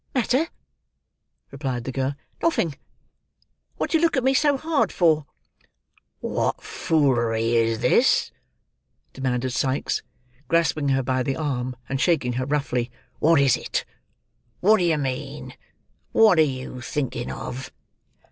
[0.15, 0.47] "Matter!"
[1.51, 2.15] replied the girl.
[2.41, 2.73] "Nothing.
[3.77, 5.27] What do you look at me so hard for?"
[6.21, 8.31] "What foolery is this?"
[9.13, 10.01] demanded Sikes,
[10.47, 12.89] grasping her by the arm, and shaking her roughly.
[13.19, 13.85] "What is it?
[14.59, 15.53] What do you mean?
[16.13, 17.71] What are you thinking of?"